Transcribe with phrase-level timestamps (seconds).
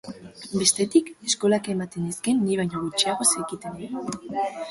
[0.61, 3.93] Bestetik, eskolak ematen nizkien ni baino gutxiago zekitenei.